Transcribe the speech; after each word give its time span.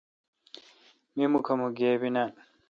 می 1.15 1.25
مکھدا 1.33 1.67
گیبی 1.77 2.09
نان۔ 2.15 2.29